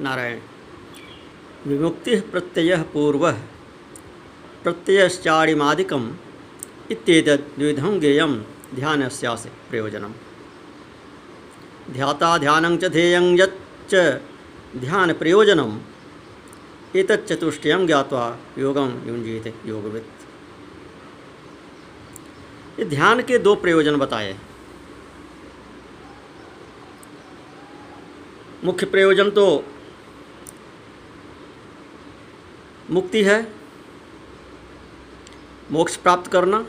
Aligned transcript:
नारायण। 0.00 0.38
विमुक्ति 1.66 2.16
प्रत्यय 2.16 2.76
पूर्व 2.76 3.32
प्रत्ययश्चाणिमादिकम् 4.62 6.12
इत्येतद् 6.90 7.58
द्विधं 7.58 8.00
ज्ञेयं 8.00 8.32
ध्यानस्यास्य 8.74 9.50
प्रयोजनम्। 9.70 10.12
ध्याता 11.90 12.38
ध्यान 12.38 12.76
च 12.76 12.84
ध्येयं 12.84 13.38
यच्च 13.38 13.94
ध्यानप्रयोजनम् 14.76 15.78
एतच्चतुष्टयं 16.96 17.86
ज्ञात्वा 17.86 18.38
योगं 18.58 19.08
युञ्जीते 19.08 19.54
योगवित्। 19.66 20.10
ध्यान 22.80 23.22
के 23.22 23.38
दो 23.38 23.54
प्रयोजन 23.54 23.96
बताए। 23.96 24.36
मुख्य 28.64 28.86
प्रयोजन 28.86 29.30
तो 29.30 29.64
मुक्ति 32.90 33.22
है, 33.22 33.52
मोक्ष 35.72 35.96
प्राप्त 35.96 36.30
करना। 36.30 36.66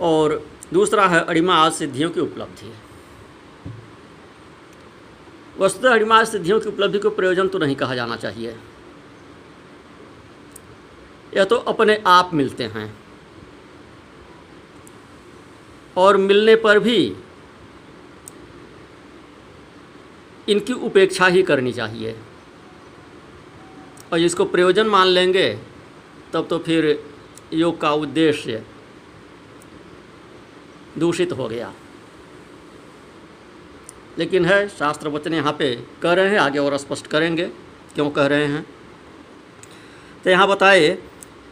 और 0.00 0.48
दूसरा 0.72 1.08
है 1.08 1.20
अड़िमा 1.24 1.54
आज 1.54 1.72
सिद्धियों 1.72 2.10
की 2.10 2.20
उपलब्धि। 2.20 2.72
वस्तुतः 5.58 5.90
अड़िमा 5.90 6.24
सिद्धियों 6.24 6.60
की 6.60 6.68
उपलब्धि 6.68 6.98
को 6.98 7.10
प्रयोजन 7.10 7.48
तो 7.48 7.58
नहीं 7.58 7.76
कहा 7.76 7.94
जाना 7.94 8.16
चाहिए। 8.16 8.56
यह 11.36 11.44
तो 11.44 11.56
अपने 11.56 12.02
आप 12.06 12.34
मिलते 12.34 12.64
हैं। 12.64 12.94
और 15.96 16.16
मिलने 16.16 16.56
पर 16.56 16.78
भी 16.78 17.16
इनकी 20.48 20.72
उपेक्षा 20.72 21.26
ही 21.26 21.42
करनी 21.42 21.72
चाहिए। 21.72 22.18
और 24.12 24.18
जिसको 24.18 24.44
प्रयोजन 24.44 24.86
मान 24.86 25.06
लेंगे, 25.06 25.58
तब 26.32 26.46
तो 26.50 26.58
फिर 26.58 27.04
योग 27.52 27.80
का 27.80 27.92
उद्देश्य 27.92 28.62
दूषित 30.98 31.32
हो 31.32 31.48
गया। 31.48 31.72
लेकिन 34.18 34.44
है, 34.44 34.68
शास्त्र 34.68 35.08
वचन 35.08 35.34
यहाँ 35.34 35.52
पे 35.52 35.74
कह 36.02 36.12
रहे 36.12 36.28
हैं, 36.28 36.38
आगे 36.38 36.58
और 36.58 36.76
स्पष्ट 36.76 37.06
करेंगे, 37.06 37.44
क्यों 37.94 38.10
कह 38.10 38.26
रहे 38.26 38.46
हैं। 38.46 38.66
तो 40.24 40.30
यहाँ 40.30 40.48
बताए 40.48 40.90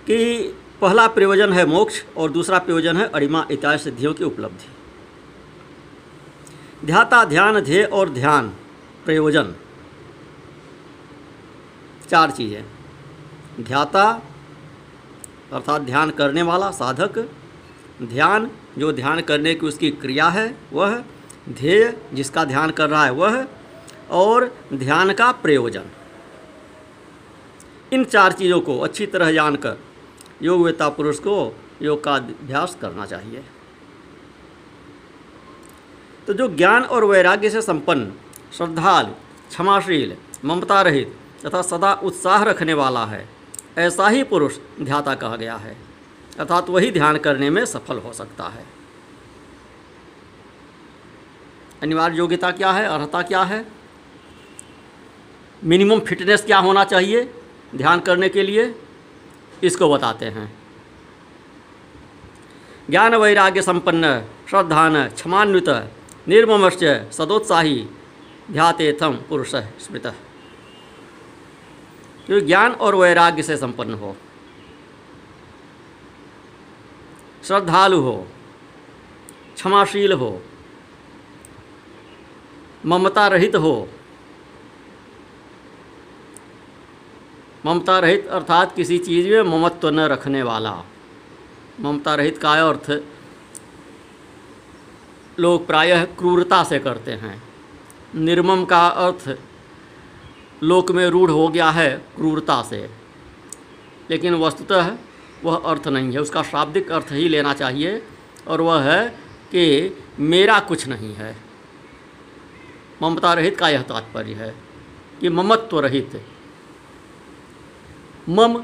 कि 0.07 0.43
पहला 0.81 1.07
प्रयोजन 1.07 1.53
है 1.53 1.67
मोक्ष 1.67 2.03
और 2.17 2.31
दूसरा 2.31 2.59
प्रयोजन 2.59 2.97
है 2.97 3.09
अरिमा 3.09 3.47
इत्यादि 3.51 3.79
सिद्धियों 3.79 4.15
की 4.15 4.25
उपलब्धि। 4.25 4.69
ध्याता 6.87 7.25
ध्यान 7.25 7.61
ध्येय 7.61 7.85
और 7.85 8.09
ध्यान 8.09 8.49
प्रयोजन। 9.05 9.55
चार 12.11 12.31
चीज़ें 12.31 12.65
ध्याता, 13.61 14.23
अर्थात 15.53 15.83
ध्यान 15.83 16.11
करने 16.11 16.43
वाला, 16.43 16.71
साधक। 16.71 17.19
ध्यान, 18.03 18.51
जो 18.79 18.93
ध्यान 18.93 19.21
करने 19.21 19.55
की 19.55 19.67
उसकी 19.67 19.91
क्रिया 19.91 20.29
है, 20.29 20.57
वह 20.73 21.05
ध्येय 21.49 22.03
जिसका 22.15 22.45
ध्यान 22.45 22.71
कर 22.71 22.91
रहा 22.91 23.05
है, 23.05 23.11
वह। 23.11 23.47
और 24.11 24.59
ध्यान 24.75 25.13
का 25.13 25.33
प्रयोजन। 25.33 25.85
इन 27.93 28.05
चार 28.05 28.33
चीज़ों 28.33 28.61
को 28.61 28.79
अच्छी 28.79 29.07
तरह 29.07 29.33
जानकर 29.33 29.79
योगवेता 30.43 30.89
पुरुष 30.89 31.19
को 31.19 31.57
योग 31.83 32.05
का 32.05 32.15
अभ्यास 32.15 32.79
करना 32.81 33.07
चाहिए। 33.07 33.45
तो 36.27 36.33
जो 36.33 36.49
ज्ञान 36.49 36.83
और 36.83 37.05
वैराग्य 37.05 37.51
से 37.51 37.63
संपन्न, 37.63 38.13
श्रद्धालु, 38.57 39.13
क्षमाशील, 39.49 40.17
ममता 40.45 40.83
रहित 40.83 41.20
तथा 41.47 41.63
सदा 41.63 41.93
उत्साह 41.95 42.43
रखने 42.43 42.75
वाला 42.75 43.05
है। 43.07 43.29
ऐसा 43.79 44.09
ही 44.09 44.23
पुरुष 44.23 44.59
ध्याता 44.83 45.15
कहा 45.15 45.37
गया 45.37 45.57
है, 45.57 45.77
अर्थात 46.39 46.71
वही 46.71 46.91
ध्यान 46.91 47.17
करने 47.17 47.51
में 47.51 47.65
सफल 47.65 47.99
हो 47.99 48.13
सकता 48.13 48.45
है। 48.45 48.65
अनिवार्य 51.83 52.17
योग्यता 52.17 52.51
क्या 52.51 52.71
है, 52.73 52.85
अर्हता 52.87 53.23
क्या 53.23 53.43
है? 53.43 53.65
मिनिमम 55.65 56.01
फिटनेस 56.01 56.43
क्या 56.43 56.59
होना 56.59 56.85
चाहिए 56.85 57.23
ध्यान 57.77 58.01
करने 58.01 58.29
के 58.29 58.43
लिए? 58.43 58.75
इसको 59.63 59.93
बताते 59.95 60.27
हैं। 60.27 60.53
ज्ञान 62.91 63.15
वैराग्य 63.15 63.63
संपन्न, 63.63 64.21
श्रद्धान, 64.51 65.09
क्षमान्वित, 65.09 65.69
निर्ममश्च, 66.29 66.85
सदोत्साही, 67.13 67.87
ध्यातेथम 68.51 69.19
पुरुष 69.29 69.55
स्मृत। 69.55 70.15
जो 72.31 72.41
ज्ञान 72.41 72.73
और 72.73 72.95
वैराग्य 72.95 73.43
से 73.43 73.57
संपन्न 73.57 73.95
हो। 73.95 74.17
श्रद्धालु 77.45 78.01
हो, 78.01 78.27
क्षमाशील 79.55 80.13
हो, 80.13 80.43
ममता 82.87 83.27
रहित 83.29 83.57
हो। 83.57 83.89
ममता 87.67 87.99
रहित 87.99 88.27
अर्थात 88.27 88.75
किसी 88.77 88.99
चीज़ 88.99 89.29
में 89.29 89.43
ममत्व 89.43 89.89
न 89.91 90.01
रखने 90.01 90.43
वाला। 90.43 90.85
ममता 91.81 92.15
रहित 92.15 92.39
का 92.39 92.53
अर्थ, 92.69 93.03
लोग 95.39 95.67
प्रायः 95.67 96.05
क्रूरता 96.05 96.65
से 96.65 96.79
करते 96.79 97.13
हैं। 97.13 97.43
निर्मम 98.15 98.65
का 98.65 98.87
अर्थ 98.89 99.39
लोक 100.63 100.91
में 100.91 101.07
रूढ़ 101.07 101.31
हो 101.31 101.49
गया 101.49 101.71
है 101.71 101.91
क्रूरता 102.17 102.63
से। 102.63 102.91
लेकिन 104.11 104.35
वस्तुतः 104.35 104.97
वह 105.45 105.57
अर्थ 105.57 105.89
नहीं 105.89 106.13
है। 106.13 106.19
उसका 106.19 106.43
शाब्दिक 106.43 106.91
अर्थ 106.91 107.07
ही 107.13 107.29
लेना 107.29 107.53
चाहिए 107.53 108.03
और 108.49 108.61
वह 108.61 108.83
है 108.83 109.09
कि 109.55 109.97
मेरा 110.19 110.59
कुछ 110.61 110.87
नहीं 110.89 111.15
है। 111.15 111.37
ममता 113.03 113.35
रहित 113.35 113.59
का 113.59 113.69
यह 113.69 113.83
तात्पर्य 113.83 114.35
है 114.35 114.55
कि 115.21 115.29
ममत्व 115.29 115.81
रहित। 115.81 116.27
मम 118.29 118.59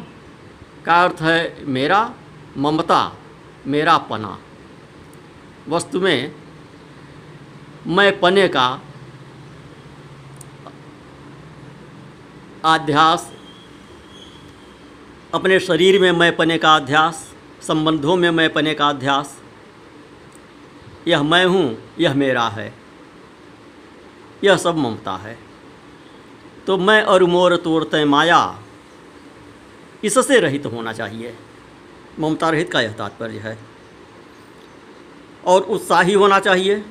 का 0.85 1.05
अर्थ 1.05 1.23
है 1.23 1.65
मेरा, 1.65 2.15
ममता 2.57 3.17
मेरा 3.67 3.99
पना 3.99 4.39
वस्तु 5.69 6.01
में 6.01 6.35
मैं 7.87 8.21
पने 8.21 8.49
का 8.49 8.81
अध्यास 12.65 13.33
अपने 15.35 15.61
शरीर 15.61 16.01
में 16.01 16.13
मैं 16.13 16.37
पने 16.37 16.59
का 16.59 16.77
अध्यास, 16.77 17.35
संबंधों 17.63 18.17
में 18.17 18.31
मैं 18.31 18.53
पने 18.53 18.75
का 18.75 18.89
अध्यास। 18.89 19.43
यह 21.09 21.23
मैं 21.23 21.47
हूँ, 21.47 21.79
यह 22.01 22.15
मेरा 22.15 22.49
है। 22.49 22.75
यह 24.45 24.57
सब 24.57 24.77
ममता 24.77 25.17
है। 25.17 25.39
तो 26.67 26.79
मैं 26.79 27.03
और 27.03 27.25
मोर 27.25 27.57
तोड़ते 27.57 28.05
माया, 28.05 28.63
इससे 30.05 30.41
रहित 30.41 30.67
होना 30.67 30.93
चाहिए। 30.93 31.37
ममता 32.21 32.51
रहित 32.51 32.73
का 32.73 32.81
यह 32.81 32.93
तात्पर्य 32.93 33.39
है। 33.39 33.59
और 35.45 35.63
उत्साही 35.63 36.13
होना 36.13 36.39
चाहिए। 36.41 36.85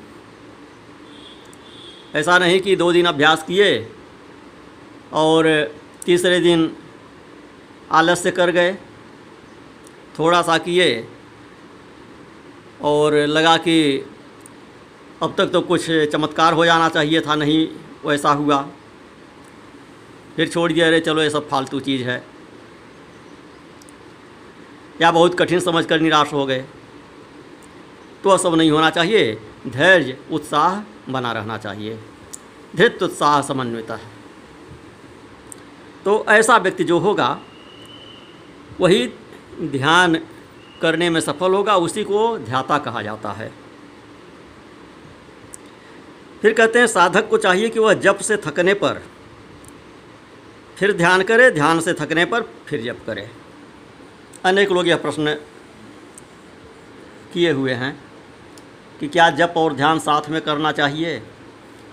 ऐसा 2.15 2.37
नहीं 2.37 2.59
कि 2.61 2.75
दो 2.75 2.93
दिन 2.93 3.05
अभ्यास 3.05 3.43
किए 3.43 3.91
और 5.15 5.75
तीसरे 6.05 6.39
दिन 6.39 6.77
आलस्य 7.91 8.31
कर 8.31 8.51
गए। 8.51 8.77
थोड़ा 10.19 10.41
सा 10.41 10.57
किए 10.57 11.07
और 12.81 13.13
लगा 13.13 13.57
कि 13.57 14.05
अब 15.23 15.35
तक 15.37 15.47
तो 15.47 15.61
कुछ 15.61 15.91
चमत्कार 15.91 16.53
हो 16.53 16.65
जाना 16.65 16.89
चाहिए 16.89 17.21
था, 17.21 17.35
नहीं 17.35 17.67
वैसा 18.05 18.29
हुआ। 18.29 18.69
फिर 20.35 20.47
छोड़ 20.47 20.71
दिया, 20.71 20.88
अरे 20.88 21.00
चलो, 21.00 21.21
ये 21.21 21.29
सब 21.29 21.50
फालतू 21.50 21.79
चीज़ 21.79 22.03
है। 22.03 22.27
या 25.01 25.11
बहुत 25.11 25.39
कठिन 25.39 25.59
समझकर 25.59 26.00
निराश 26.00 26.33
हो 26.33 26.45
गए। 26.45 26.65
तो 28.23 28.38
सब 28.38 28.56
नहीं 28.56 28.71
होना 28.71 28.89
चाहिए। 28.89 29.41
धैर्य, 29.68 30.18
उत्साह 30.31 30.81
बना 31.11 31.31
रहना 31.31 31.57
चाहिए। 31.57 32.00
धृत 32.75 33.03
उत्साह 33.03 33.41
समन्वित 33.41 33.91
है। 33.91 34.14
तो 36.06 36.25
ऐसा 36.30 36.57
व्यक्ति 36.57 36.84
जो 36.84 37.00
होगा, 37.00 37.40
वही 38.80 39.12
ध्यान 39.62 40.16
करने 40.81 41.10
में 41.10 41.22
सफल 41.22 41.54
होगा, 41.54 41.75
उसी 41.75 42.04
को 42.04 42.38
ध्याता 42.38 42.78
कहा 42.78 43.02
जाता 43.02 43.31
है। 43.31 43.52
फिर 46.42 46.54
कहते 46.54 46.80
हैं, 46.80 46.88
साधक 46.88 47.30
को 47.30 47.38
चाहिए 47.38 47.69
कि 47.69 47.80
वह 47.80 47.94
जप 47.94 48.18
से 48.18 48.38
थकने 48.38 48.74
पर, 48.74 49.02
फिर 50.75 50.94
ध्यान 50.94 51.24
करे, 51.24 51.52
ध्यान 51.52 51.80
से 51.80 51.94
थकने 51.94 52.25
पर 52.25 52.42
फिर 52.42 52.81
जप 52.81 53.00
करे। 53.06 53.30
अनेक 54.46 54.72
लोग 54.72 54.88
यह 54.88 54.98
प्रश्न 54.98 55.34
किए 57.34 57.52
हुए 57.52 57.74
हैं 57.74 58.04
कि 59.00 59.07
क्या 59.07 59.30
जप 59.30 59.54
और 59.57 59.74
ध्यान 59.74 60.00
साथ 60.00 60.30
में 60.30 60.42
करना 60.42 60.72
चाहिए? 60.72 61.24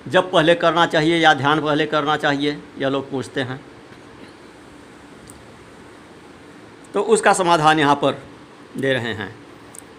जब 0.09 0.33
पहले 0.33 0.55
करना 0.55 0.87
चाहिए 0.87 1.19
या 1.19 1.35
ध्यान 1.35 1.61
पहले 1.61 1.87
करना 1.87 2.17
चाहिए? 2.17 2.63
यह 2.79 2.89
लोग 2.89 3.11
पूछते 3.11 3.41
हैं। 3.41 3.72
तो 6.95 7.01
उसका 7.03 7.33
समाधान 7.33 7.79
यहाँ 7.79 7.95
पर 7.95 8.23
दे 8.79 8.93
रहे 8.93 9.13
हैं। 9.15 9.35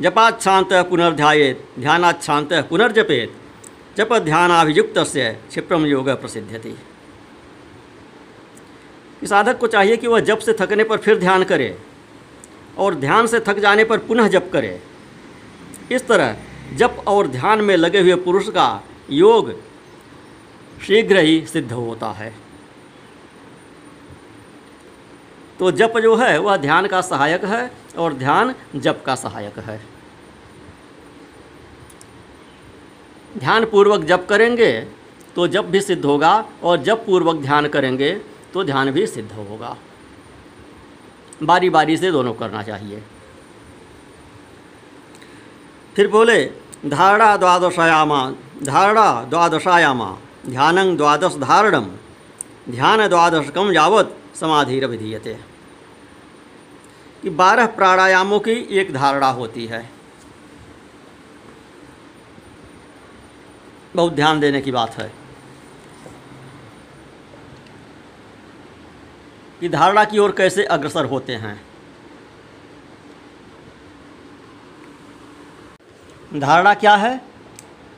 जपात 0.02 0.42
शांत 0.42 0.74
पुनर्ध्यायेत, 0.90 1.66
ध्यानात् 1.80 2.24
शांत 2.24 2.54
पुनर्जपेत, 2.70 3.34
जप 3.98 4.14
ध्यानाभियुक्त 4.16 5.00
से 5.00 5.30
क्षिप्रम 5.50 5.86
योग 5.86 6.10
प्रसिद्धति 6.12 6.76
कि 9.20 9.28
साधक 9.28 9.58
को 9.58 9.68
चाहिए 9.68 9.98
कि 9.98 10.08
वह 10.08 10.20
जप 10.20 10.40
से 10.40 10.54
थकने 10.54 10.84
पर 10.84 10.98
फिर 10.98 11.20
ध्यान 11.20 11.44
करे 11.44 11.76
और 12.78 12.96
ध्यान 12.96 13.28
से 13.28 13.40
थक 13.40 13.60
जाने 13.60 13.84
पर 13.84 13.98
पुनः 13.98 14.28
जप 14.28 14.50
करे। 14.54 14.80
इस 15.92 16.08
तरह 16.08 16.36
जप 16.76 17.04
और 17.08 17.28
ध्यान 17.28 17.62
में 17.62 17.76
लगे 17.78 18.00
हुए 18.00 18.16
पुरुष 18.16 18.50
का 18.50 18.84
योग 19.12 19.52
शीघ्र 20.82 21.18
ही 21.18 21.46
सिद्ध 21.48 21.72
होता 21.72 22.12
है। 22.12 22.34
तो 25.60 25.72
जप 25.72 25.98
जो 25.98 26.16
है, 26.16 26.38
वह 26.38 26.58
ध्यान 26.58 26.88
का 26.88 27.02
सहायक 27.02 27.44
है 27.46 27.72
और 27.98 28.14
ध्यान 28.14 28.54
जप 28.76 29.04
का 29.06 29.16
सहायक 29.16 29.60
है। 29.60 29.80
ध्यान 33.38 33.66
पूर्वक 33.66 34.04
जप 34.04 34.26
करेंगे 34.30 34.72
तो 35.36 35.48
जप 35.48 35.66
भी 35.66 35.82
सिद्ध 35.82 36.04
होगा 36.06 36.34
और 36.64 36.78
जब 36.78 37.06
पूर्वक 37.06 37.36
ध्यान 37.36 37.68
करेंगे 37.68 38.12
तो 38.54 38.64
ध्यान 38.64 38.92
भी 38.92 39.06
सिद्ध 39.08 39.32
होगा। 39.32 39.76
बारी 41.44 41.70
बारी 41.70 41.98
से 41.98 42.12
दोनों 42.12 42.34
करना 42.34 42.62
चाहिए। 42.64 43.02
फिर 45.96 46.08
बोले, 46.08 46.44
धारणा 46.86 47.36
द्वादशायामा 47.38 48.20
धारणा 48.64 49.24
द्वादशायामा, 49.24 50.18
ध्यानं 50.46 50.96
द्वादश 50.98 51.36
धारणम 51.38 51.86
ध्यान 52.70 53.08
द्वादशकम 53.08 53.72
यावत। 53.72 54.18
समाधिरभिधीयते। 54.36 55.40
कि 57.22 57.30
बारह 57.30 57.66
प्राणायामों 57.66 58.40
की 58.40 58.52
एक 58.52 58.94
धारणा 58.94 59.28
होती 59.28 59.66
है। 59.66 59.90
बहुत 63.96 64.14
ध्यान 64.14 64.40
देने 64.40 64.62
की 64.62 64.72
बात 64.72 64.92
है। 64.92 65.14
कि 69.60 69.70
धारणा 69.70 70.06
की 70.06 70.18
ओर 70.18 70.32
कैसे 70.32 70.64
अग्रसर 70.64 71.06
होते 71.06 71.36
हैं। 71.36 71.66
धारणा 76.40 76.74
क्या 76.74 76.96
है? 76.96 77.22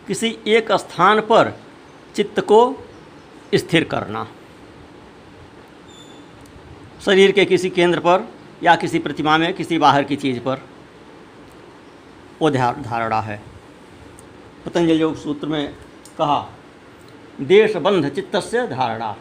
किसी 0.07 0.39
एक 0.47 0.71
स्थान 0.71 1.21
पर 1.21 1.59
चित्त 2.15 2.39
को 2.39 2.75
स्थिर 3.55 3.83
करना। 3.83 4.27
शरीर 7.05 7.31
के 7.31 7.45
किसी 7.45 7.69
केंद्र 7.69 7.99
पर 7.99 8.27
या 8.63 8.75
किसी 8.75 8.99
प्रतिमा 8.99 9.37
में, 9.37 9.53
किसी 9.53 9.77
बाहर 9.77 10.03
की 10.03 10.15
चीज़ 10.15 10.39
पर। 10.39 10.61
वो 12.41 12.49
धारणा 12.49 13.19
है। 13.21 13.41
पतंजलि 14.65 15.01
योग 15.01 15.15
सूत्र 15.15 15.47
में 15.47 15.73
कहा, 16.17 16.39
देशबंध 17.41 18.09
चित्त 18.09 18.35
से 18.37 18.67
धारणा। 18.67 19.15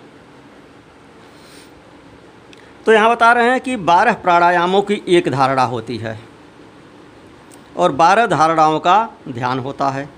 तो 2.87 2.93
यहाँ 2.93 3.11
बता 3.11 3.33
रहे 3.33 3.51
हैं 3.51 3.61
कि 3.61 3.77
बारह 3.77 4.13
प्राणायामों 4.15 4.83
की 4.83 5.01
एक 5.09 5.29
धारणा 5.29 5.63
होती 5.65 5.97
है 5.99 6.19
और 7.77 7.93
बारह 7.93 8.27
धारणाओं 8.27 8.79
का 8.81 8.97
ध्यान 9.29 9.59
होता 9.59 9.91
है 9.91 10.09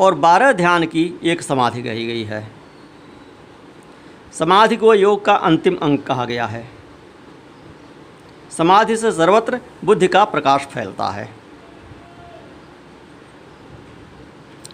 और 0.00 0.14
बारह 0.16 0.52
ध्यान 0.52 0.86
की 0.86 1.20
एक 1.24 1.42
समाधि 1.42 1.82
कही 1.82 2.06
गई 2.06 2.24
है। 2.24 2.57
समाधि 4.32 4.76
को 4.76 4.94
योग 4.94 5.24
का 5.24 5.34
अंतिम 5.34 5.76
अंग 5.76 5.98
कहा 5.98 6.24
गया 6.24 6.46
है। 6.46 6.68
समाधि 8.50 8.96
से 8.96 9.12
सर्वत्र 9.12 9.60
बुद्धि 9.84 10.08
का 10.08 10.24
प्रकाश 10.24 10.64
फैलता 10.64 11.08
है। 11.08 11.28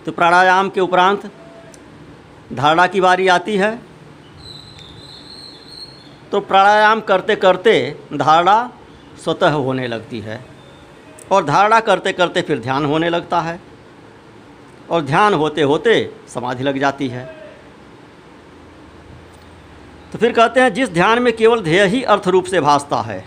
तो 0.07 0.13
प्राणायाम 0.13 0.69
के 0.71 0.81
उपरांत 0.81 1.31
धारणा 2.53 2.87
की 2.87 3.01
बारी 3.01 3.29
आती 3.29 3.57
है। 3.57 3.77
तो 6.33 6.41
प्राणायाम 6.41 7.01
करते 7.01 7.37
करते 7.37 7.75
धारणा 8.13 8.71
स्वतः 9.25 9.51
होने 9.51 9.87
लगती 9.89 10.21
है 10.21 10.45
और 11.33 11.45
धारणा 11.45 11.81
करते 11.81 12.13
करते 12.13 12.43
फिर 12.43 12.59
ध्यान 12.59 12.85
होने 12.85 13.09
लगता 13.09 13.41
है 13.41 13.61
और 14.91 15.03
ध्यान 15.03 15.35
होते 15.35 15.63
होते 15.63 15.95
समाधि 16.29 16.63
लग 16.63 16.79
जाती 16.79 17.09
है। 17.09 17.44
तो 20.15 20.19
फिर 20.19 20.33
कहते 20.33 20.61
हैं, 20.61 20.73
जिस 20.75 20.91
ध्यान 20.91 21.19
में 21.23 21.33
केवल 21.33 21.63
ध्येय 21.63 21.85
ही 21.85 22.03
अर्थ 22.05 22.27
रूप 22.29 22.45
से 22.45 22.61
भासता 22.61 23.01
है 23.03 23.25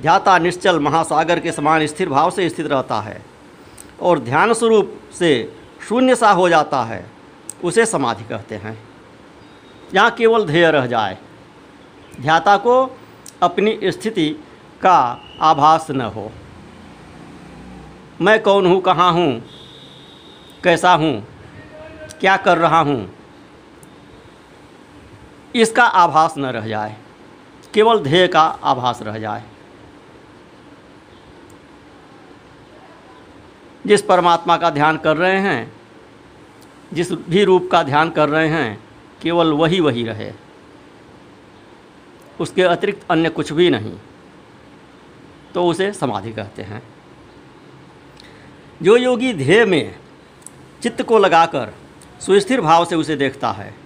ध्याता 0.00 0.36
निश्चल 0.38 0.78
महासागर 0.80 1.40
के 1.40 1.52
समान 1.52 1.86
स्थिर 1.86 2.08
भाव 2.08 2.30
से 2.30 2.48
स्थित 2.48 2.66
रहता 2.66 3.00
है 3.00 3.20
और 4.00 4.18
ध्यान 4.18 4.52
स्वरूप 4.52 4.94
से 5.18 5.32
शून्य 5.88 6.14
सा 6.14 6.30
हो 6.30 6.48
जाता 6.48 6.82
है, 6.84 7.04
उसे 7.64 7.84
समाधि 7.86 8.24
कहते 8.24 8.54
हैं। 8.54 8.76
यहाँ 9.94 10.10
केवल 10.10 10.46
ध्येय 10.46 10.70
रह 10.70 10.86
जाए। 10.86 11.18
ध्याता 12.20 12.56
को 12.56 12.76
अपनी 13.42 13.78
स्थिति 13.84 14.28
का 14.82 14.96
आभास 15.40 15.86
न 15.90 16.00
हो। 16.00 16.30
मैं 18.20 18.40
कौन 18.42 18.66
हूँ, 18.66 18.80
कहाँ 18.80 19.12
हूँ, 19.12 19.42
कैसा 20.64 20.92
हूँ, 20.94 21.14
क्या 22.20 22.36
कर 22.38 22.58
रहा 22.58 22.80
हूँ 22.80 22.98
इसका 25.54 25.84
आभास 25.84 26.34
न 26.38 26.46
रह 26.46 26.68
जाए। 26.68 26.96
केवल 27.74 27.98
ध्येय 27.98 28.28
का 28.28 28.40
आभास 28.40 29.02
रह 29.02 29.18
जाए। 29.18 29.42
जिस 33.86 34.02
परमात्मा 34.02 34.56
का 34.56 34.70
ध्यान 34.70 34.96
कर 34.96 35.16
रहे 35.16 35.40
हैं, 35.40 35.72
जिस 36.92 37.12
भी 37.12 37.44
रूप 37.44 37.68
का 37.72 37.82
ध्यान 37.82 38.10
कर 38.10 38.28
रहे 38.28 38.48
हैं, 38.48 38.84
केवल 39.22 39.52
वही 39.52 39.80
वही 39.80 40.04
रहे। 40.04 40.32
उसके 42.40 42.62
अतिरिक्त 42.62 43.06
अन्य 43.10 43.28
कुछ 43.28 43.52
भी 43.52 43.70
नहीं। 43.70 43.96
तो 45.54 45.66
उसे 45.66 45.92
समाधि 45.92 46.32
कहते 46.32 46.62
हैं। 46.62 46.82
जो 48.82 48.96
योगी 48.96 49.32
ध्येय 49.32 49.64
में 49.64 49.96
चित्त 50.82 51.02
को 51.02 51.18
लगाकर 51.18 51.74
सुस्थिर 52.20 52.60
भाव 52.60 52.84
से 52.84 52.96
उसे 52.96 53.16
देखता 53.16 53.50
है 53.50 53.83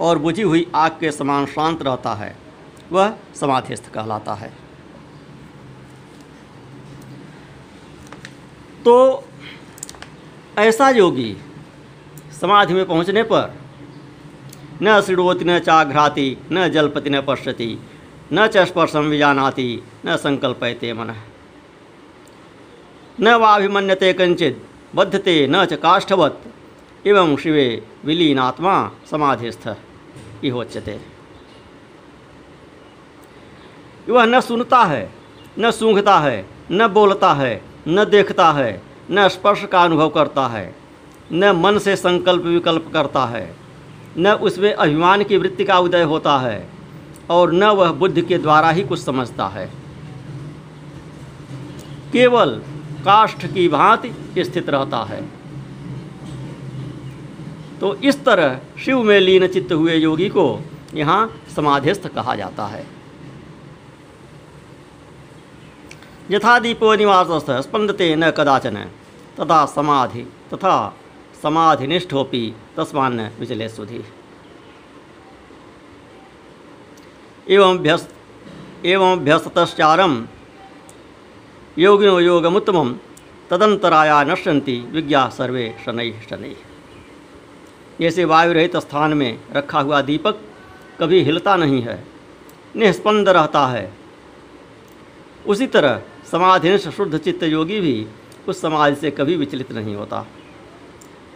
और 0.00 0.18
बुझी 0.18 0.42
हुई 0.42 0.66
आग 0.74 0.90
के 0.90 1.12
समान 1.12 1.46
शांत 1.46 1.82
रहता 1.82 2.14
है। 2.14 2.36
वह 2.92 3.14
समाधिस्थ 3.34 3.92
कहलाता 3.92 4.34
है। 4.34 4.52
तो 8.84 9.24
ऐसा 10.58 10.90
योगी 10.90 11.36
समाधि 12.40 12.74
में 12.74 12.84
पहुँचने 12.86 13.22
पर 13.22 13.54
न 14.82 15.00
शृणोति 15.02 15.44
न 15.44 15.58
चाघ्राति, 15.58 16.36
न 16.52 16.68
जलपति, 16.68 17.10
न 17.10 17.20
पश्यति, 17.20 17.78
न 18.32 18.46
च 18.46 18.56
स्पर्शम 18.58 19.00
विजानाति, 19.00 19.82
न 20.06 20.16
संकल्पयते 20.16 20.92
मन। 20.92 21.14
न 23.20 23.34
वाभिमन्यते 23.34 24.12
कंचित 24.12 24.66
बद्धते 24.94 25.46
न 25.50 25.64
च 25.64 25.72
काष्ठवत 25.72 26.42
एवं 27.06 27.36
शिवे 27.36 27.86
विलीनात्मा 28.04 28.90
समाधिस्थ। 29.10 29.68
इहोच्यते 30.44 31.00
वह 34.08 34.24
न 34.24 34.40
सुनता 34.40 34.84
है, 34.84 35.10
न 35.58 35.70
सूंघता 35.70 36.18
है, 36.18 36.46
न 36.70 36.88
बोलता 36.88 37.32
है, 37.32 37.62
न 37.88 38.04
देखता 38.04 38.52
है, 38.52 38.82
न 39.10 39.28
स्पर्श 39.28 39.64
का 39.64 39.82
अनुभव 39.82 40.08
करता 40.08 40.46
है, 40.46 40.74
न 41.32 41.50
मन 41.50 41.78
से 41.78 41.96
संकल्प 41.96 42.42
विकल्प 42.42 42.90
करता 42.92 43.26
है, 43.26 43.56
न 44.18 44.32
उसमें 44.32 44.74
अभिमान 44.74 45.24
की 45.24 45.36
वृत्ति 45.36 45.64
का 45.64 45.78
उदय 45.78 46.02
होता 46.02 46.38
है, 46.38 46.68
और 47.30 47.52
न 47.52 47.64
वह 47.64 47.92
बुद्धि 47.92 48.22
के 48.22 48.38
द्वारा 48.38 48.70
ही 48.70 48.82
कुछ 48.82 49.00
समझता 49.00 49.46
है। 49.46 49.72
केवल 52.12 52.62
काष्ठ 53.04 53.46
की 53.46 53.68
भांति 53.68 54.44
स्थित 54.44 54.68
रहता 54.68 54.98
है। 54.98 55.35
तो 57.86 57.94
इस 58.02 58.16
तरह 58.24 58.80
शिव 58.84 59.02
में 59.02 59.18
लीन 59.20 59.46
चित्त 59.46 59.72
हुए 59.72 59.94
योगी 59.94 60.28
को 60.28 60.44
यहाँ 60.94 61.18
समाधिस्थ 61.56 62.06
कहा 62.08 62.34
जाता 62.34 62.66
है। 62.66 62.84
यथा 66.30 66.58
दीपो 66.58 66.94
निवासस्थ 66.94 67.50
स्पंदते 67.62 68.14
न 68.16 68.30
कदाचन, 68.30 68.76
तथा 69.38 69.64
समाधि, 69.66 70.22
तथा 70.54 70.74
समाधिनिष्ठोपि 71.42 72.44
तस्मान्न 72.76 73.30
विचले 73.38 73.68
सुधि 73.68 74.02
एवं 77.46 77.84
एवं 78.84 79.24
भ्यस्तश्चारम 79.24 80.24
योगिनो 81.78 82.20
योगमुत्तम 82.20 82.96
तदंतराया 83.50 84.22
नश्यंती 84.24 84.80
विज्ञा 84.92 85.28
सर्वे 85.30 85.74
शनै 85.84 86.12
शनै। 86.30 86.56
जैसे 88.00 88.24
वायु 88.24 88.52
रहित 88.52 88.76
स्थान 88.76 89.14
में 89.14 89.38
रखा 89.52 89.80
हुआ 89.80 90.00
दीपक 90.02 90.40
कभी 91.00 91.22
हिलता 91.22 91.56
नहीं 91.56 91.82
है, 91.82 92.02
निस्पंद 92.76 93.28
रहता 93.28 93.66
है। 93.66 93.92
उसी 95.46 95.66
तरह 95.66 96.02
समाधिनिष्ठ 96.30 96.88
शुद्ध 96.88 97.18
चित्त 97.18 97.42
योगी 97.42 97.80
भी 97.80 98.06
उस 98.48 98.60
समाज 98.60 98.96
से 98.96 99.10
कभी 99.10 99.36
विचलित 99.36 99.72
नहीं 99.72 99.94
होता। 99.94 100.26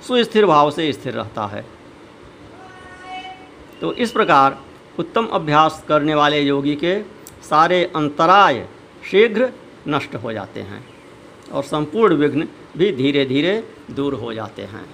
सुस्थिर 0.06 0.46
भाव 0.46 0.70
से 0.70 0.92
स्थिर 0.92 1.14
रहता 1.14 1.46
है। 1.46 1.64
तो 3.80 3.92
इस 3.94 4.12
प्रकार 4.12 4.58
उत्तम 4.98 5.26
अभ्यास 5.26 5.82
करने 5.88 6.14
वाले 6.14 6.40
योगी 6.40 6.74
के 6.76 7.00
सारे 7.42 7.84
अंतराय 7.96 8.66
शीघ्र 9.10 9.50
नष्ट 9.88 10.14
हो 10.14 10.32
जाते 10.32 10.60
हैं 10.60 10.84
और 11.52 11.62
संपूर्ण 11.62 12.14
विघ्न 12.14 12.48
भी 12.76 12.92
धीरे 12.92 13.24
धीरे 13.24 13.62
दूर 13.90 14.14
हो 14.14 14.32
जाते 14.34 14.62
हैं। 14.62 14.84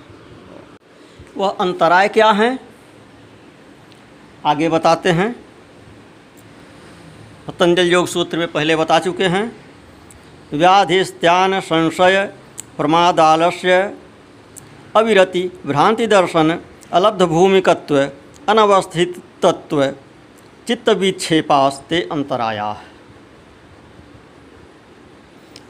वह 1.36 1.48
अंतराय 1.48 2.08
क्या 2.08 2.30
हैं? 2.30 2.58
आगे 4.46 4.68
बताते 4.68 5.10
हैं। 5.10 5.32
पतंजल 7.46 7.86
योग 7.86 8.06
सूत्र 8.06 8.38
में 8.38 8.52
पहले 8.52 8.76
बता 8.76 8.98
चुके 8.98 9.24
हैं। 9.24 9.56
व्याधिस्त्यान 10.52 11.60
संशय, 11.60 12.32
प्रमादालस्य, 12.76 13.96
अविरति, 14.96 15.50
भ्रांति 15.66 16.06
दर्शन, 16.06 16.60
अलब्ध 16.92 17.22
भूमिकत्व, 17.22 17.98
अनवस्थित 18.48 19.22
तत्व, 19.42 19.86
चित्त 20.66 20.88
विक्षेपास्ते 20.88 22.08
अंतराया। 22.12 22.82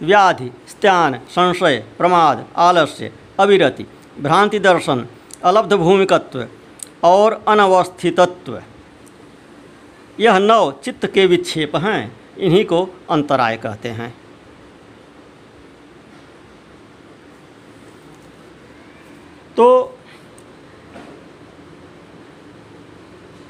व्याधि 0.03 0.51
स्त्यान 0.69 1.19
संशय, 1.19 1.85
प्रमाद, 1.99 2.47
आलस्य, 2.57 3.13
अविरति, 3.41 3.87
भ्रांति 4.21 4.59
दर्शन 4.59 5.07
अलब्ध 5.47 5.73
भूमिकत्व 5.73 6.47
और 7.05 7.33
अनवस्थितत्व। 7.49 8.63
यह 10.21 10.39
नौ 10.39 10.71
चित्त 10.85 11.07
के 11.07 11.27
विक्षेप 11.27 11.77
हैं, 11.77 12.13
इन्हीं 12.39 12.65
को 12.65 12.89
अंतराय 13.11 13.57
कहते 13.57 13.89
हैं। 13.89 14.15
तो 19.57 19.99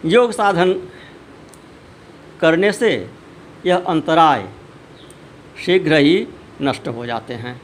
योग 0.05 0.33
साधन 0.33 0.75
करने 2.41 2.73
से 2.73 2.91
यह 3.67 3.76
अंतराय 3.76 4.49
शीघ्र 5.65 5.97
ही 5.97 6.26
नष्ट 6.62 6.88
हो 6.88 7.07
जाते 7.07 7.35
हैं 7.35 7.61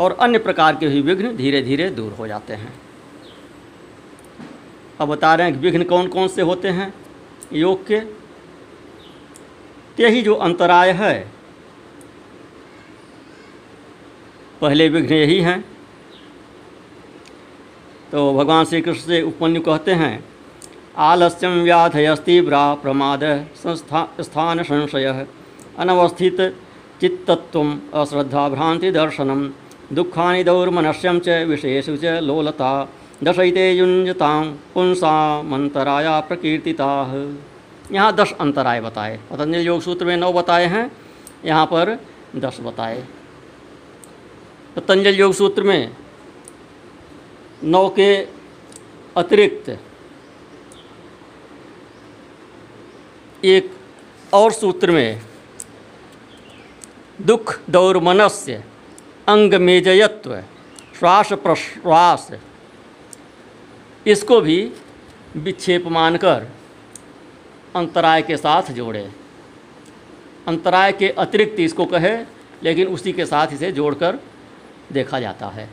और 0.00 0.16
अन्य 0.20 0.38
प्रकार 0.38 0.76
के 0.76 0.88
भी 0.88 1.00
विघ्न 1.00 1.36
धीरे 1.36 1.62
धीरे 1.62 1.90
दूर 1.90 2.12
हो 2.12 2.26
जाते 2.26 2.54
हैं। 2.54 2.72
अब 5.04 5.10
बता 5.10 5.34
रहे 5.34 5.50
हैं 5.50 5.60
विघ्न 5.60 5.84
कौन 5.84 6.06
कौन 6.08 6.28
से 6.28 6.42
होते 6.42 6.68
हैं? 6.68 6.92
योग 7.52 7.86
के 7.86 7.96
यही 10.00 10.22
जो 10.22 10.34
अंतराय 10.34 10.90
है। 10.90 11.14
पहले 14.60 14.88
विघ्न 14.88 15.14
यही 15.14 15.40
हैं। 15.40 15.60
तो 18.12 18.32
भगवान 18.34 18.64
श्री 18.64 18.80
कृष्ण 18.80 19.06
से 19.06 19.22
उपमन्यु 19.22 19.62
कहते 19.62 19.92
हैं 19.92 20.24
आलस्यम 20.96 21.62
व्याधयस्तीव्रा 21.62 22.74
प्रमाद 22.74 23.24
संस्था, 23.56 24.02
स्थान 24.20 24.62
संशय। 24.62 25.26
अनवस्थित 25.78 26.40
चित्तत्व 27.00 27.62
अश्रद्धा 27.94 28.48
भ्रांति 28.48 28.90
दर्शनम। 28.90 29.40
दुखानि 29.92 30.44
दौर्मनस्यम 30.44 31.18
च 31.18 31.28
विशेषु 31.48 31.96
च 31.96 32.04
लोलता। 32.22 32.70
दशैते 33.22 33.70
युंजता 33.72 34.28
पुंसा 34.74 35.42
मंतराया 35.42 36.18
प्रकीर्तिता। 36.20 36.88
यहाँ 37.92 38.14
दस 38.16 38.32
अंतराय 38.40 38.80
बताए। 38.80 39.18
पतंजलि 39.30 39.66
योग 39.66 39.80
सूत्र 39.82 40.06
में 40.06 40.16
नौ 40.16 40.32
बताए 40.32 40.66
हैं। 40.66 40.90
यहाँ 41.44 41.66
पर 41.66 41.98
दस 42.36 42.58
बताए। 42.60 43.04
पतंजलि 44.76 45.20
योग 45.20 45.32
सूत्र 45.32 45.62
में 45.62 45.90
नौ 47.64 47.88
के 47.88 48.14
अतिरिक्त 49.16 49.78
एक 53.44 53.70
और 54.32 54.52
सूत्र 54.52 54.90
में 54.90 55.20
दुख 57.20 57.58
दौर्मनस्य 57.70 58.62
अंग 59.28 59.54
मेजयत्व, 59.54 60.34
श्वास 60.98 61.32
प्रश्वास 61.32 62.30
इसको 64.06 64.40
भी 64.40 64.72
विक्षेप 65.36 65.86
मानकर 65.86 66.46
अंतराय 67.76 68.22
के 68.22 68.36
साथ 68.36 68.70
जोड़े। 68.72 69.10
अंतराय 70.48 70.92
के 70.92 71.08
अतिरिक्त 71.08 71.60
इसको 71.60 71.86
कहे, 71.86 72.16
लेकिन 72.62 72.88
उसी 72.88 73.12
के 73.12 73.26
साथ 73.26 73.52
इसे 73.52 73.72
जोड़कर 73.72 74.18
देखा 74.92 75.20
जाता 75.20 75.46
है। 75.46 75.68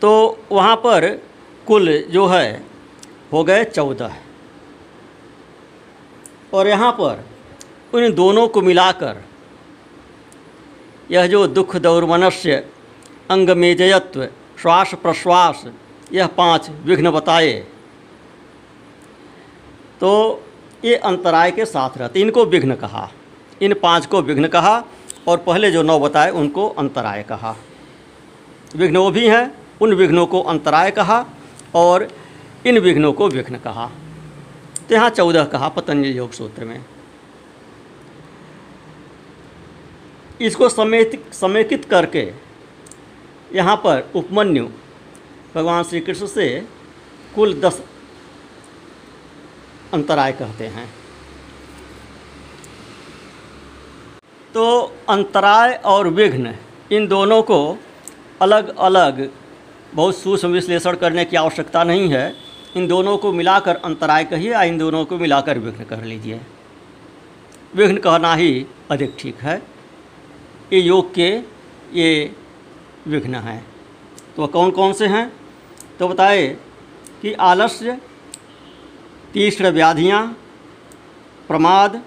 तो 0.00 0.38
वहाँ 0.52 0.76
पर 0.76 1.08
कुल 1.66 1.98
जो 2.10 2.26
है, 2.26 2.62
हो 3.32 3.44
गए 3.44 3.64
चौदह। 3.64 4.16
और 6.54 6.68
यहाँ 6.68 6.92
पर 6.92 7.24
उन 7.94 8.12
दोनों 8.14 8.48
को 8.48 8.60
मिलाकर 8.62 9.22
यह 11.10 11.26
जो 11.26 11.46
दुख 11.46 11.76
दौर्मनस्य 11.76 12.56
अंग 13.30 13.50
मेजयत्व 13.50 14.28
श्वास 14.62 14.94
प्रश्वास, 14.94 15.64
यह 16.12 16.26
पाँच 16.26 16.70
विघ्न 16.84 17.10
बताए। 17.10 17.52
तो 20.00 20.42
ये 20.84 20.96
अंतराय 20.96 21.50
के 21.50 21.64
साथ 21.64 21.98
रहते, 21.98 22.20
इनको 22.20 22.44
विघ्न 22.44 22.74
कहा। 22.74 23.10
इन 23.62 23.74
पाँच 23.74 24.06
को 24.06 24.22
विघ्न 24.22 24.48
कहा 24.48 24.84
और 25.28 25.38
पहले 25.38 25.70
जो 25.70 25.82
नौ 25.82 25.98
बताए, 25.98 26.30
उनको 26.30 26.68
अंतराय 26.68 27.22
कहा। 27.22 27.56
विघ्न 28.76 28.96
वो 28.96 29.10
भी 29.10 29.26
हैं, 29.28 29.54
उन 29.80 29.94
विघ्नों 29.94 30.26
को 30.26 30.42
अंतराय 30.42 30.90
कहा 30.90 31.26
और 31.74 32.08
इन 32.66 32.78
विघ्नों 32.78 33.12
को 33.12 33.28
विघ्न 33.28 33.56
कहा। 33.56 33.90
तो 34.88 34.94
यहाँ 34.94 35.10
चौदह 35.10 35.44
कहा, 35.44 35.68
पतंजलि 35.68 36.18
योग 36.18 36.32
सूत्र 36.32 36.64
में। 36.64 36.84
इसको 40.40 40.68
समेत, 40.68 41.32
समेकित 41.32 41.84
करके 41.84 42.51
यहाँ 43.54 43.76
पर 43.76 44.10
उपमन्यु, 44.14 44.66
भगवान 45.54 45.82
श्री 45.84 46.00
कृष्ण 46.00 46.26
से 46.26 46.48
कुल 47.34 47.54
दस 47.60 47.82
अंतराय 49.94 50.32
कहते 50.32 50.66
हैं। 50.66 50.88
तो 54.54 54.64
अंतराय 55.08 55.72
और 55.84 56.08
विघ्न, 56.08 56.54
इन 56.92 57.06
दोनों 57.08 57.42
को 57.42 57.78
अलग 58.42 58.76
अलग 58.78 59.28
बहुत 59.94 60.16
सूक्ष्म 60.16 60.48
विश्लेषण 60.48 60.96
करने 60.96 61.24
की 61.24 61.36
आवश्यकता 61.36 61.84
नहीं 61.84 62.08
है। 62.08 62.34
इन 62.76 62.86
दोनों 62.86 63.16
को 63.18 63.32
मिलाकर 63.32 63.76
अंतराय 63.76 64.24
कहिए 64.24 64.50
या 64.52 64.62
इन 64.62 64.78
दोनों 64.78 65.04
को 65.04 65.18
मिलाकर 65.18 65.58
विघ्न 65.58 65.84
कर 65.84 66.04
लीजिए। 66.04 66.40
विघ्न 67.74 67.96
कहना 67.96 68.34
ही 68.34 68.66
अधिक 68.90 69.16
ठीक 69.18 69.40
है। 69.40 69.56
ये 70.72 70.80
योग 70.80 71.12
के, 71.14 71.28
ये 71.92 72.34
विघ्न 73.08 73.34
हैं। 73.34 73.66
तो 74.36 74.46
कौन 74.46 74.70
कौन 74.70 74.92
से 74.92 75.06
हैं? 75.06 75.32
तो 75.98 76.08
बताए 76.08 76.46
कि 77.22 77.32
आलस्य, 77.32 77.98
तीक्ष्ण 79.32 79.70
व्याधियाँ, 79.70 80.38
प्रमाद, 81.48 82.02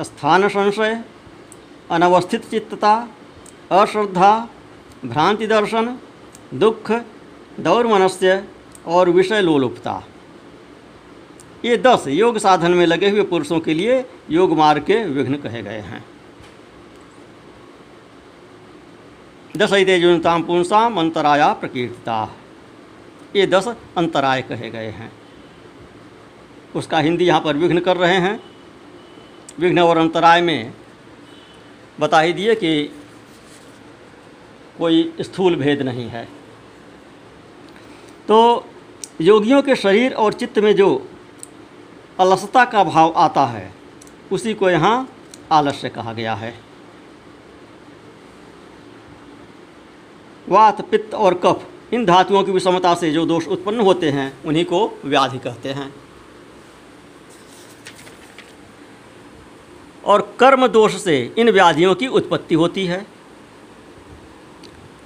स्थान 0.00 0.48
संशय, 0.48 1.04
अनवस्थित 1.90 2.50
चित्तता, 2.50 3.08
अश्रद्धा, 3.72 4.48
भ्रांति 5.04 5.46
दर्शन, 5.46 5.98
दुख, 6.54 6.92
दौर्मनस्य 7.60 8.44
और 8.86 9.10
विषय 9.10 9.40
लोलुपता। 9.40 10.02
ये 11.64 11.76
दस 11.76 12.04
योग 12.08 12.38
साधन 12.38 12.70
में 12.70 12.86
लगे 12.86 13.10
हुए 13.10 13.22
पुरुषों 13.22 13.60
के 13.60 13.74
लिए 13.74 14.04
योग 14.30 14.56
मार्ग 14.56 14.82
के 14.82 15.04
विघ्न 15.04 15.34
कहे 15.34 15.62
गए 15.62 15.80
हैं। 15.80 16.04
दशैते 19.56 20.00
जुनताम 20.00 20.42
पुंसाम 20.42 20.98
अंतराया 21.00 21.52
प्रकीर्तिता। 21.52 22.36
ये 23.36 23.46
दस 23.46 23.68
अंतराय 23.96 24.42
कहे 24.42 24.70
गए 24.70 24.88
हैं। 24.88 25.12
उसका 26.76 26.98
हिंदी 26.98 27.24
यहाँ 27.24 27.40
पर 27.40 27.56
विघ्न 27.56 27.80
कर 27.80 27.96
रहे 27.96 28.16
हैं। 28.16 28.40
विघ्न 29.58 29.78
और 29.78 29.98
अंतराय 29.98 30.40
में 30.40 30.72
बता 32.00 32.20
ही 32.20 32.32
दिए 32.32 32.54
कि 32.54 32.92
कोई 34.78 35.14
स्थूल 35.20 35.56
भेद 35.56 35.82
नहीं 35.82 36.08
है। 36.08 36.24
तो 38.28 38.66
योगियों 39.20 39.62
के 39.62 39.76
शरीर 39.76 40.12
और 40.12 40.32
चित्त 40.32 40.58
में 40.58 40.74
जो 40.76 41.08
अलसता 42.20 42.64
का 42.64 42.84
भाव 42.84 43.12
आता 43.16 43.46
है, 43.46 43.72
उसी 44.32 44.54
को 44.54 44.70
यहाँ 44.70 45.08
आलस्य 45.52 45.88
कहा 45.88 46.12
गया 46.12 46.34
है। 46.34 46.65
वात, 50.48 50.80
पित्त 50.80 51.14
और 51.14 51.34
कफ, 51.34 51.64
इन 51.92 52.04
धातुओं 52.06 52.42
की 52.44 52.52
विषमता 52.52 52.94
से 52.94 53.10
जो 53.10 53.26
दोष 53.26 53.46
उत्पन्न 53.48 53.80
होते 53.80 54.10
हैं, 54.10 54.32
उन्हीं 54.44 54.64
को 54.64 54.98
व्याधि 55.04 55.38
कहते 55.38 55.68
हैं। 55.68 55.94
और 60.04 60.36
कर्म 60.40 60.66
दोष 60.66 60.96
से 61.02 61.34
इन 61.38 61.50
व्याधियों 61.50 61.94
की 61.94 62.06
उत्पत्ति 62.06 62.54
होती 62.54 62.86
है। 62.86 63.06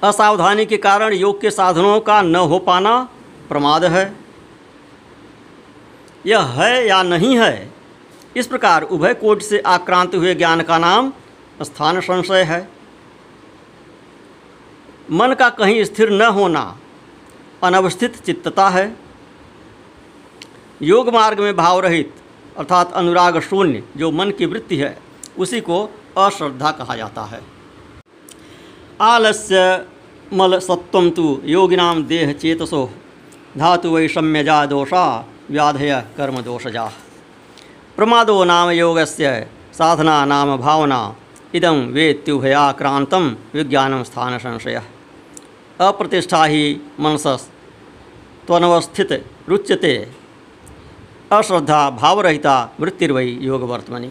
असावधानी 0.02 0.66
के 0.66 0.76
कारण 0.76 1.12
योग 1.12 1.40
के 1.40 1.50
साधनों 1.50 2.00
का 2.00 2.22
न 2.22 2.36
हो 2.36 2.58
पाना 2.58 3.08
प्रमाद 3.48 3.84
है। 3.84 4.16
यह 6.26 6.40
है 6.40 6.86
या 6.88 7.02
नहीं 7.02 7.38
है, 7.38 7.72
इस 8.36 8.46
प्रकार 8.46 8.82
उभय 8.82 9.14
कोट 9.14 9.42
से 9.42 9.58
आक्रांत 9.58 10.14
हुए 10.14 10.34
ज्ञान 10.34 10.62
का 10.62 10.78
नाम 10.78 11.12
स्थान 11.62 12.00
संशय 12.00 12.42
है। 12.42 12.79
मन 15.12 15.34
का 15.34 15.48
कहीं 15.48 15.84
स्थिर 15.84 16.10
न 16.10 16.22
होना 16.22 16.62
अनवस्थित 17.62 18.16
चित्तता 18.16 18.68
है। 18.68 18.96
योग 20.82 21.08
मार्ग 21.08 21.40
में 21.40 21.56
भाव 21.56 21.80
रहित, 21.80 22.14
अर्थात 22.58 22.92
अनुराग 22.92 23.40
शून्य, 23.40 23.82
जो 23.96 24.10
मन 24.10 24.30
की 24.30 24.46
वृत्ति 24.46 24.76
है, 24.76 24.96
उसी 25.38 25.60
को 25.60 25.82
अश्रद्धा 26.18 26.70
कहा 26.70 26.96
जाता 26.96 27.22
है। 27.22 27.40
आलस्य 29.00 29.86
मल 30.32 30.58
सत्व 30.58 31.08
तो 31.10 31.40
योगिनाम 31.44 32.02
देह 32.04 32.32
चेतसो, 32.32 32.90
धातु 33.58 33.90
वैषम्यजा 33.90 34.64
दोषा, 34.66 35.04
व्याधय 35.50 36.04
कर्म 36.16 36.40
दोषजा। 36.40 36.84
प्रमादो 37.96 38.44
नाम 38.44 38.70
योगस्य, 38.70 39.46
साधना 39.72 40.24
नाम 40.24 40.56
भावना, 40.56 41.16
इदं 41.54 41.86
वेत्युभयाक्रांतम 41.86 43.36
विज्ञानम 43.54 44.02
स्थान 44.02 44.38
संशय 44.38 44.82
अप्रतिष्ठा 45.80 46.44
ही 46.44 46.80
मनसस 47.00 47.48
त्वनवस्थित 48.46 49.12
रुच्यते। 49.48 49.94
अश्रद्धा 51.32 51.78
भावरहिता 51.90 52.54
वृत्तिर्वयी 52.80 53.32
योग 53.42 53.62
वर्तमनी 53.62 54.10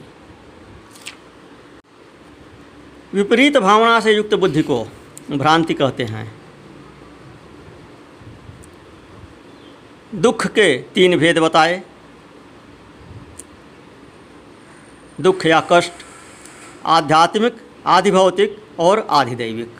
विपरीत 3.13 3.57
भावना 3.57 3.99
से 3.99 4.13
युक्त 4.13 4.33
बुद्धि 4.35 4.61
को 4.61 4.83
भ्रांति 5.31 5.73
कहते 5.73 6.03
हैं। 6.03 6.25
दुख 10.15 10.45
के 10.47 10.77
तीन 10.95 11.17
भेद 11.17 11.39
बताए। 11.39 11.81
दुख 15.21 15.45
या 15.45 15.59
कष्ट 15.71 16.05
आध्यात्मिक, 16.85 17.57
आधिभौतिक 17.85 18.57
और 18.79 19.07
आधिदैविक। 19.09 19.78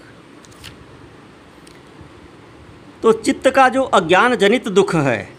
तो 3.04 3.12
चित्त 3.12 3.50
का 3.50 3.70
जो 3.70 3.84
अज्ञान 3.84 4.36
जनित 4.36 4.68
दुख 4.68 4.96
है, 4.96 5.30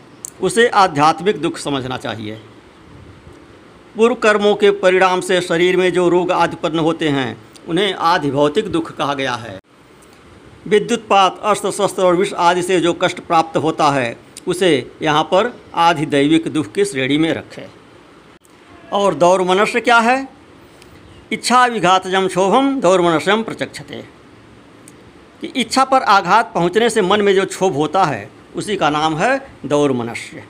उसे 0.43 0.69
आध्यात्मिक 0.69 1.41
दुख 1.43 1.57
समझना 1.57 1.97
चाहिए। 1.97 2.41
पूर्व 3.97 4.15
कर्मों 4.15 4.55
के 4.55 4.71
परिणाम 4.71 5.21
से 5.21 5.41
शरीर 5.41 5.77
में 5.77 5.93
जो 5.93 6.09
रोग 6.09 6.33
आदि 6.33 6.57
उत्पन्न 6.57 6.79
होते 6.79 7.09
हैं, 7.09 7.37
उन्हें 7.69 7.95
आधि 7.95 8.31
भौतिक 8.31 8.73
दुख 8.73 8.97
कहा 8.97 9.15
गया 9.15 9.35
है। 9.35 9.61
विद्युतपात 10.67 11.41
अस्त्र 11.45 11.71
शस्त्र 11.71 12.03
और 12.03 12.17
विष 12.17 12.33
आदि 12.33 12.63
से 12.63 12.81
जो 12.81 12.93
कष्ट 12.93 13.21
प्राप्त 13.21 13.57
होता 13.57 13.91
है, 13.91 14.17
उसे 14.47 14.93
यहाँ 15.03 15.23
पर 15.23 15.61
आधि 15.75 16.07
दैविक 16.07 16.49
दुख 16.49 16.73
की 16.73 16.85
श्रेणी 16.85 17.19
में 17.19 17.33
रखें। 17.33 17.71
और 18.93 19.15
दौर 19.15 19.43
मनुष्य 19.43 19.81
क्या 19.81 19.99
है? 19.99 20.29
इच्छा 21.33 21.67
विघातजम 21.67 22.27
क्षोभम 22.29 22.81
दौर 22.81 23.01
मनुष्यम 23.01 23.43
प्रचक्षते। 23.43 24.20
कि 25.41 25.47
इच्छा 25.57 25.85
पर 25.85 26.03
आघात 26.03 26.53
पहुँचने 26.55 26.91
से 26.91 27.03
मन 27.03 27.23
में 27.23 27.35
जो 27.35 27.45
क्षोभ 27.47 27.75
होता 27.75 28.05
है, 28.05 28.29
उसी 28.57 28.77
का 28.77 28.91
नाम 28.91 29.17
है 29.19 29.39
दौर 29.67 29.93
मनुष्य 29.93 30.45